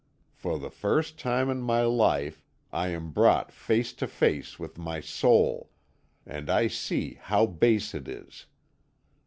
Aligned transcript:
For 0.33 0.57
the 0.57 0.71
first 0.71 1.19
time 1.19 1.47
in 1.51 1.61
my 1.61 1.83
life 1.83 2.43
I 2.73 2.87
am 2.87 3.11
brought 3.11 3.51
face 3.51 3.93
to 3.93 4.07
face 4.07 4.57
with 4.57 4.79
my 4.79 4.99
soul, 4.99 5.69
and 6.25 6.49
I 6.49 6.65
see 6.69 7.19
how 7.21 7.45
base 7.45 7.93
it 7.93 8.07
is. 8.07 8.47